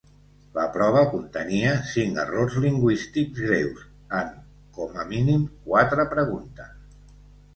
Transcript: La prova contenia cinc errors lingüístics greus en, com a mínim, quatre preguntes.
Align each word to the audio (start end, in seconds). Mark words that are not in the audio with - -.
La 0.57 0.63
prova 0.77 1.01
contenia 1.09 1.73
cinc 1.89 2.21
errors 2.23 2.55
lingüístics 2.63 3.43
greus 3.49 3.83
en, 4.21 4.31
com 4.79 4.97
a 5.03 5.05
mínim, 5.13 5.43
quatre 5.67 6.07
preguntes. 6.15 6.73